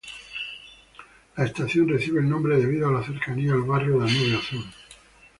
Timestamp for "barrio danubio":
3.61-4.39